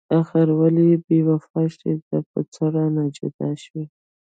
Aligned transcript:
اخر 0.19 0.47
ولې 0.59 0.89
بې 1.05 1.17
وفا 1.27 1.63
شوي؟ 1.75 1.93
دا 2.07 2.17
په 2.31 2.39
څه 2.53 2.63
رانه 2.75 3.03
جدا 3.17 3.49
شوي؟ 3.63 3.83